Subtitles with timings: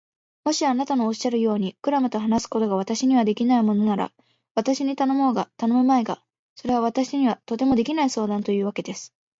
[0.45, 4.11] もしあなたのおっしゃるように、クラムと話すことが私にはできないものなら、
[4.55, 6.23] 私に頼もうが頼むまいが、
[6.55, 9.13] それは私にはとてもできない相談というわけです。